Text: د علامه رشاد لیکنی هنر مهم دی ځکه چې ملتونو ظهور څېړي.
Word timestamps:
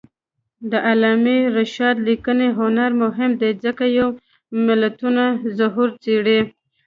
د 0.71 0.73
علامه 0.87 1.37
رشاد 1.57 1.95
لیکنی 2.07 2.47
هنر 2.59 2.91
مهم 3.03 3.31
دی 3.41 3.51
ځکه 3.63 3.83
چې 3.95 4.01
ملتونو 4.65 5.25
ظهور 5.57 5.89
څېړي. 6.03 6.39